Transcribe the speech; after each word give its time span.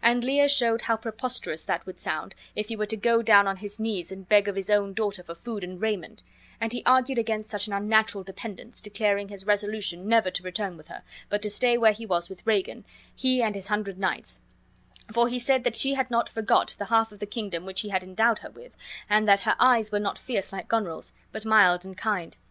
And 0.00 0.24
Lear 0.24 0.48
showed 0.48 0.80
how 0.80 0.96
preposterous 0.96 1.62
that 1.64 1.84
would 1.84 2.00
sound, 2.00 2.34
if 2.54 2.68
he 2.68 2.76
were 2.76 2.86
to 2.86 2.96
go 2.96 3.20
down 3.20 3.46
on 3.46 3.58
his 3.58 3.78
knees 3.78 4.10
and 4.10 4.26
beg 4.26 4.48
of 4.48 4.56
his 4.56 4.70
own 4.70 4.94
daughter 4.94 5.22
for 5.22 5.34
food 5.34 5.62
and 5.62 5.78
raiment; 5.78 6.22
and 6.62 6.72
he 6.72 6.82
argued 6.86 7.18
against 7.18 7.50
such 7.50 7.66
an 7.66 7.74
unnatural 7.74 8.24
dependence, 8.24 8.80
declaring 8.80 9.28
his 9.28 9.44
resolution 9.44 10.08
never 10.08 10.30
to 10.30 10.42
return 10.42 10.78
with 10.78 10.88
her, 10.88 11.02
but 11.28 11.42
to 11.42 11.50
stay 11.50 11.76
where 11.76 11.92
he 11.92 12.06
was 12.06 12.30
with 12.30 12.46
Regan, 12.46 12.86
he 13.14 13.42
and 13.42 13.54
his 13.54 13.66
hundred 13.66 13.98
knights; 13.98 14.40
for 15.12 15.28
he 15.28 15.38
said 15.38 15.62
that 15.64 15.76
she 15.76 15.92
had 15.92 16.10
not 16.10 16.30
forgot 16.30 16.74
the 16.78 16.86
half 16.86 17.12
of 17.12 17.18
the 17.18 17.26
kingdom 17.26 17.66
which 17.66 17.82
he 17.82 17.90
had 17.90 18.02
endowed 18.02 18.38
her 18.38 18.50
with, 18.50 18.78
and 19.10 19.28
that 19.28 19.40
her 19.40 19.56
eyes 19.58 19.92
were 19.92 20.00
not 20.00 20.16
fierce 20.18 20.54
like 20.54 20.68
Goneril's, 20.68 21.12
but 21.32 21.44
mild 21.44 21.84
and 21.84 21.98
kind. 21.98 22.34